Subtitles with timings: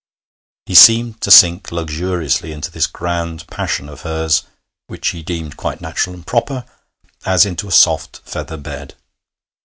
[0.65, 4.41] He seemed to sink luxuriously into this grand passion of hers
[4.87, 6.65] (which he deemed quite natural and proper)
[7.23, 8.95] as into a soft feather bed.